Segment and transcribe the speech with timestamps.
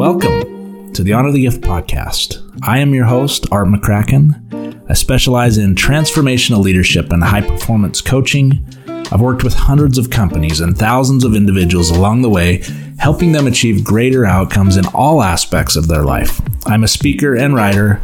[0.00, 2.42] Welcome to the Honor the Gift podcast.
[2.62, 4.88] I am your host, Art McCracken.
[4.88, 8.64] I specialize in transformational leadership and high performance coaching.
[8.88, 12.62] I've worked with hundreds of companies and thousands of individuals along the way,
[12.98, 16.40] helping them achieve greater outcomes in all aspects of their life.
[16.66, 18.00] I'm a speaker and writer,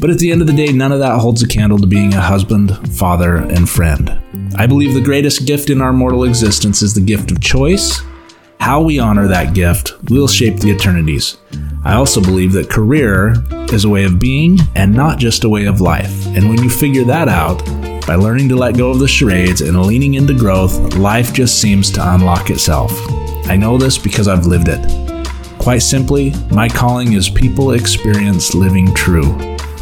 [0.00, 2.14] but at the end of the day, none of that holds a candle to being
[2.14, 4.20] a husband, father, and friend.
[4.54, 8.02] I believe the greatest gift in our mortal existence is the gift of choice
[8.60, 11.38] how we honor that gift will shape the eternities.
[11.82, 13.34] I also believe that career
[13.72, 16.26] is a way of being and not just a way of life.
[16.28, 17.64] And when you figure that out,
[18.06, 21.90] by learning to let go of the charades and leaning into growth, life just seems
[21.92, 22.92] to unlock itself.
[23.46, 24.84] I know this because I've lived it.
[25.58, 29.32] Quite simply, my calling is people experience living true.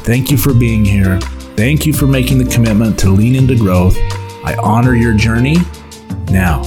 [0.05, 1.19] Thank you for being here.
[1.57, 3.97] Thank you for making the commitment to lean into growth.
[4.45, 5.57] I honor your journey.
[6.31, 6.63] Now,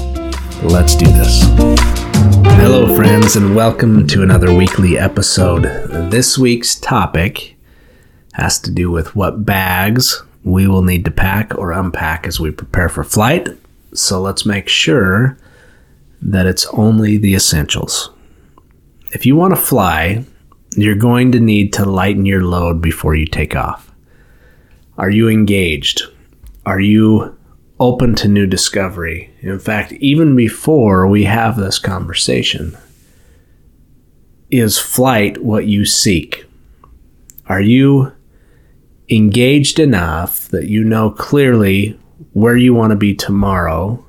[0.64, 2.01] let's do this.
[2.22, 5.64] Hello, friends, and welcome to another weekly episode.
[6.12, 7.58] This week's topic
[8.34, 12.52] has to do with what bags we will need to pack or unpack as we
[12.52, 13.50] prepare for flight.
[13.96, 15.36] So let's make sure
[16.22, 18.12] that it's only the essentials.
[19.14, 20.24] If you want to fly,
[20.76, 23.92] you're going to need to lighten your load before you take off.
[25.00, 26.04] Are you engaged?
[26.68, 27.36] Are you
[27.82, 29.34] open to new discovery.
[29.42, 32.78] In fact, even before we have this conversation,
[34.52, 36.46] is flight what you seek?
[37.48, 38.12] Are you
[39.10, 42.00] engaged enough that you know clearly
[42.34, 44.06] where you want to be tomorrow,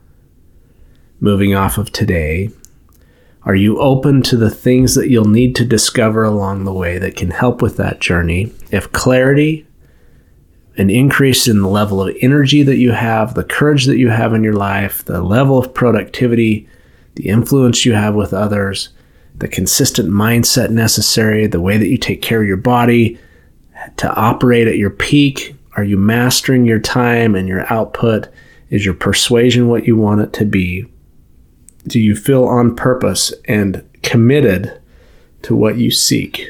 [1.18, 2.50] moving off of today?
[3.44, 7.16] Are you open to the things that you'll need to discover along the way that
[7.16, 8.52] can help with that journey?
[8.70, 9.66] If clarity
[10.76, 14.32] an increase in the level of energy that you have, the courage that you have
[14.32, 16.66] in your life, the level of productivity,
[17.14, 18.88] the influence you have with others,
[19.36, 23.18] the consistent mindset necessary, the way that you take care of your body
[23.96, 25.54] to operate at your peak.
[25.76, 28.28] Are you mastering your time and your output?
[28.70, 30.86] Is your persuasion what you want it to be?
[31.86, 34.80] Do you feel on purpose and committed
[35.42, 36.48] to what you seek?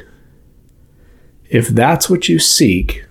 [1.48, 3.04] If that's what you seek,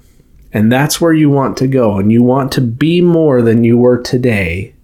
[0.53, 3.78] and that's where you want to go, and you want to be more than you
[3.78, 4.75] were today,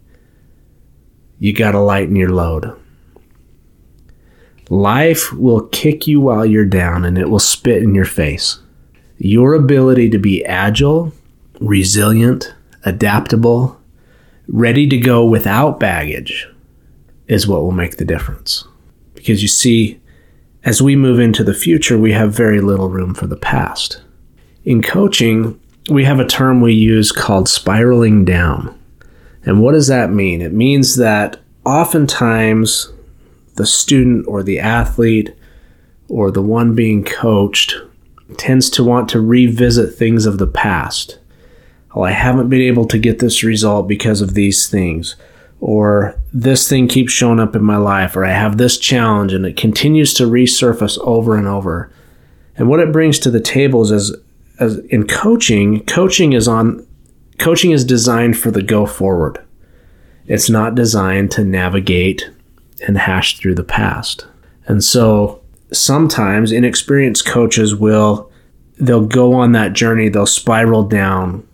[1.39, 2.75] you got to lighten your load.
[4.69, 8.59] Life will kick you while you're down and it will spit in your face.
[9.17, 11.13] Your ability to be agile,
[11.59, 13.79] resilient, adaptable,
[14.47, 16.47] ready to go without baggage
[17.27, 18.65] is what will make the difference.
[19.15, 19.99] Because you see,
[20.63, 24.01] as we move into the future, we have very little room for the past.
[24.67, 25.57] In coaching,
[25.89, 28.77] we have a term we use called spiraling down.
[29.45, 30.41] And what does that mean?
[30.41, 32.91] It means that oftentimes
[33.55, 35.33] the student or the athlete
[36.09, 37.77] or the one being coached
[38.35, 41.17] tends to want to revisit things of the past.
[41.95, 45.15] Well, I haven't been able to get this result because of these things.
[45.61, 49.45] Or this thing keeps showing up in my life, or I have this challenge and
[49.45, 51.89] it continues to resurface over and over.
[52.57, 54.13] And what it brings to the table is
[54.59, 56.85] as in coaching, coaching is on
[57.37, 59.43] coaching is designed for the go forward.
[60.25, 62.29] It's not designed to navigate
[62.85, 64.27] and hash through the past.
[64.67, 65.41] And so
[65.71, 68.31] sometimes inexperienced coaches will
[68.79, 71.47] they'll go on that journey, they'll spiral down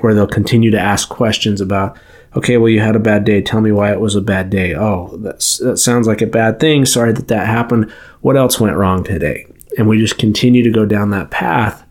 [0.00, 1.98] where they'll continue to ask questions about
[2.34, 3.40] okay, well, you had a bad day.
[3.40, 4.74] Tell me why it was a bad day.
[4.74, 6.84] Oh, that's, that sounds like a bad thing.
[6.84, 7.90] Sorry that that happened.
[8.20, 9.46] What else went wrong today?
[9.78, 11.85] And we just continue to go down that path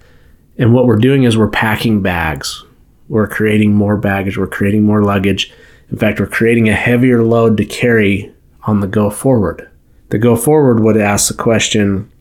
[0.57, 2.63] and what we're doing is we're packing bags.
[3.07, 4.37] We're creating more baggage.
[4.37, 5.53] We're creating more luggage.
[5.89, 8.33] In fact, we're creating a heavier load to carry
[8.63, 9.69] on the go forward.
[10.09, 12.11] The go forward would ask the question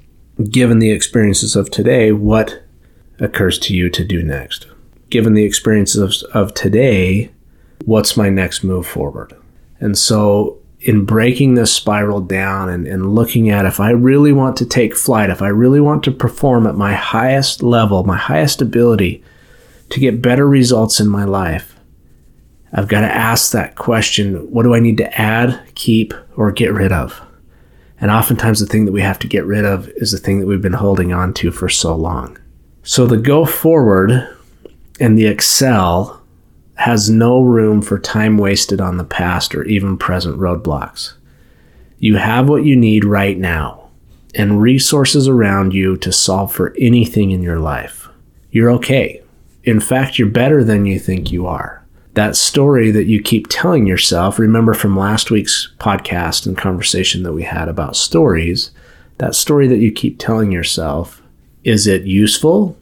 [0.50, 2.62] given the experiences of today, what
[3.20, 4.66] occurs to you to do next?
[5.10, 7.30] Given the experiences of, of today,
[7.84, 9.32] what's my next move forward?
[9.78, 14.58] And so in breaking this spiral down and, and looking at if I really want
[14.58, 18.60] to take flight, if I really want to perform at my highest level, my highest
[18.60, 19.24] ability
[19.88, 21.74] to get better results in my life,
[22.70, 26.72] I've got to ask that question what do I need to add, keep, or get
[26.72, 27.18] rid of?
[27.98, 30.46] And oftentimes, the thing that we have to get rid of is the thing that
[30.46, 32.36] we've been holding on to for so long.
[32.82, 34.28] So, the go forward
[35.00, 36.20] and the excel
[36.76, 41.14] has no room for time wasted on the past or even present roadblocks.
[41.98, 43.90] You have what you need right now
[44.34, 48.08] and resources around you to solve for anything in your life.
[48.50, 49.22] You're okay.
[49.62, 51.84] In fact, you're better than you think you are.
[52.14, 57.32] That story that you keep telling yourself, remember from last week's podcast and conversation that
[57.32, 58.70] we had about stories,
[59.18, 61.22] that story that you keep telling yourself,
[61.62, 62.76] is it useful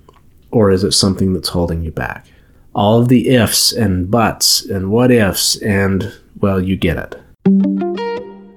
[0.50, 2.26] or is it something that's holding you back?
[2.74, 7.22] All of the ifs and buts and what ifs, and well, you get it.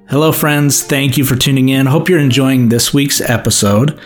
[0.07, 0.83] Hello, friends.
[0.83, 1.87] Thank you for tuning in.
[1.87, 3.99] Hope you're enjoying this week's episode.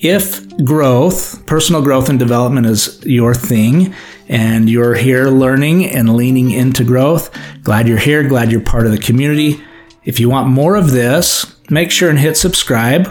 [0.00, 3.94] If growth, personal growth and development is your thing,
[4.28, 8.22] and you're here learning and leaning into growth, glad you're here.
[8.22, 9.64] Glad you're part of the community.
[10.04, 13.06] If you want more of this, make sure and hit subscribe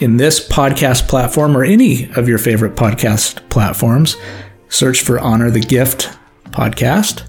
[0.00, 4.16] in this podcast platform or any of your favorite podcast platforms.
[4.74, 7.22] Search for Honor the Gift podcast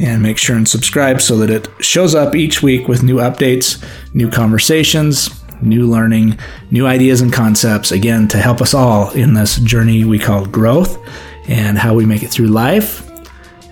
[0.00, 3.84] and make sure and subscribe so that it shows up each week with new updates,
[4.14, 5.28] new conversations,
[5.60, 6.38] new learning,
[6.70, 10.98] new ideas and concepts, again, to help us all in this journey we call growth
[11.48, 13.06] and how we make it through life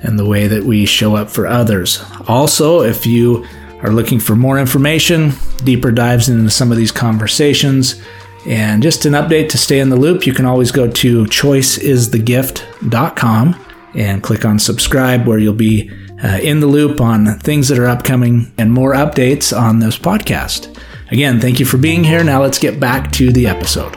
[0.03, 2.05] and the way that we show up for others.
[2.29, 3.47] Also, if you
[3.81, 5.33] are looking for more information,
[5.65, 8.03] deeper dives into some of these conversations,
[8.47, 13.65] and just an update to stay in the loop, you can always go to choiceisthegift.com
[13.95, 15.91] and click on subscribe, where you'll be
[16.23, 20.77] uh, in the loop on things that are upcoming and more updates on this podcast.
[21.11, 22.25] Again, thank you for being here.
[22.25, 23.97] Now let's get back to the episode.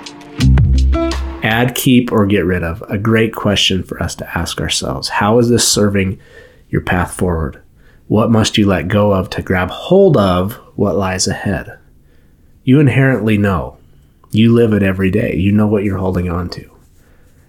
[1.43, 2.81] Add, keep, or get rid of.
[2.89, 5.09] A great question for us to ask ourselves.
[5.09, 6.19] How is this serving
[6.69, 7.61] your path forward?
[8.07, 11.77] What must you let go of to grab hold of what lies ahead?
[12.63, 13.76] You inherently know.
[14.31, 15.35] You live it every day.
[15.35, 16.69] You know what you're holding on to.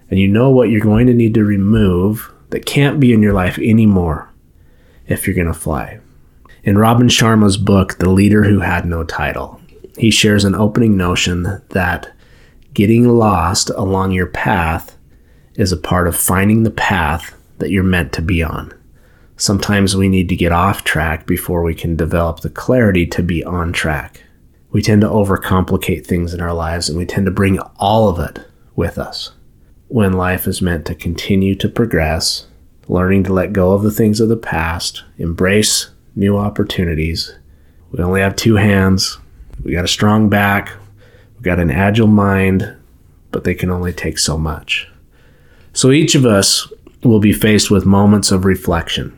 [0.09, 3.33] And you know what you're going to need to remove that can't be in your
[3.33, 4.31] life anymore
[5.07, 5.99] if you're going to fly.
[6.63, 9.61] In Robin Sharma's book, The Leader Who Had No Title,
[9.97, 12.13] he shares an opening notion that
[12.73, 14.97] getting lost along your path
[15.55, 18.73] is a part of finding the path that you're meant to be on.
[19.35, 23.43] Sometimes we need to get off track before we can develop the clarity to be
[23.43, 24.23] on track.
[24.71, 28.19] We tend to overcomplicate things in our lives and we tend to bring all of
[28.19, 28.45] it
[28.75, 29.31] with us.
[29.87, 32.45] When life is meant to continue to progress,
[32.87, 37.33] learning to let go of the things of the past, embrace new opportunities.
[37.91, 39.17] We only have two hands,
[39.63, 40.71] we got a strong back,
[41.37, 42.75] we got an agile mind,
[43.31, 44.87] but they can only take so much.
[45.73, 46.71] So each of us
[47.03, 49.15] will be faced with moments of reflection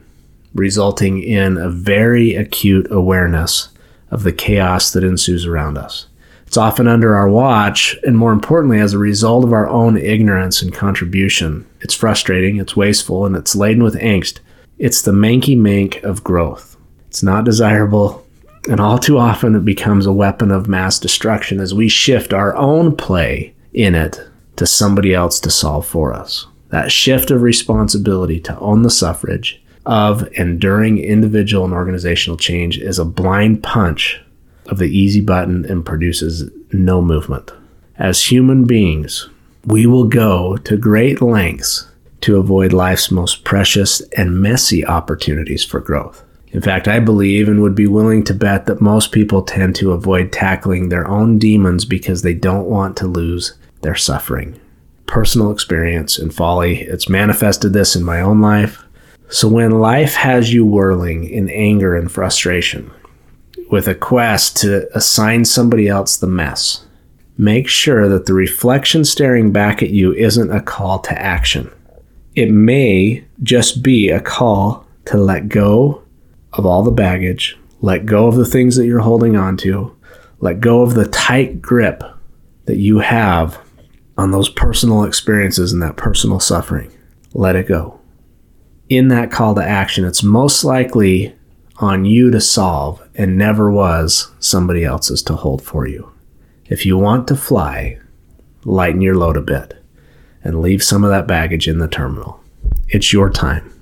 [0.54, 3.70] resulting in a very acute awareness
[4.12, 6.08] of the chaos that ensues around us.
[6.46, 10.62] It's often under our watch, and more importantly, as a result of our own ignorance
[10.62, 11.66] and contribution.
[11.80, 14.40] It's frustrating, it's wasteful, and it's laden with angst.
[14.78, 16.76] It's the manky mank of growth.
[17.08, 18.28] It's not desirable,
[18.70, 22.54] and all too often it becomes a weapon of mass destruction as we shift our
[22.58, 24.20] own play in it
[24.58, 26.48] to somebody else to solve for us.
[26.68, 33.00] That shift of responsibility to own the suffrage of enduring individual and organizational change is
[33.00, 34.22] a blind punch
[34.68, 37.52] of the easy button and produces no movement.
[37.98, 39.30] As human beings,
[39.66, 41.88] we will go to great lengths
[42.22, 46.24] to avoid life's most precious and messy opportunities for growth.
[46.52, 49.94] In fact, I believe and would be willing to bet that most people tend to
[49.94, 54.60] avoid tackling their own demons because they don't want to lose their suffering.
[55.08, 58.84] Personal experience and folly, it's manifested this in my own life.
[59.32, 62.92] So when life has you whirling in anger and frustration
[63.70, 66.86] with a quest to assign somebody else the mess,
[67.38, 71.72] make sure that the reflection staring back at you isn't a call to action.
[72.36, 76.04] It may just be a call to let go
[76.52, 79.96] of all the baggage, let go of the things that you're holding on to,
[80.42, 82.04] let go of the tight grip
[82.66, 83.58] that you have
[84.18, 86.92] on those personal experiences and that personal suffering.
[87.34, 88.01] Let it go
[88.92, 91.34] in that call to action, it's most likely
[91.78, 96.12] on you to solve and never was somebody else's to hold for you.
[96.66, 97.98] If you want to fly,
[98.66, 99.82] lighten your load a bit
[100.44, 102.44] and leave some of that baggage in the terminal.
[102.90, 103.74] It's your time.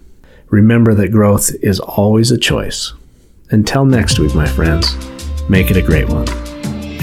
[0.49, 2.93] Remember that growth is always a choice.
[3.49, 4.95] Until next week, my friends,
[5.49, 6.29] make it a great one.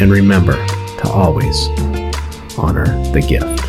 [0.01, 1.67] And remember to always
[2.57, 3.66] honor the gift.